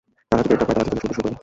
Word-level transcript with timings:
তারা 0.29 0.41
যদি 0.45 0.51
এটি 0.55 0.65
পায়, 0.67 0.75
তারা 0.77 0.85
তৃতীয় 0.89 0.99
বিশ্বযুদ্ধ 1.09 1.15
শুরু 1.17 1.25
করবে। 1.27 1.39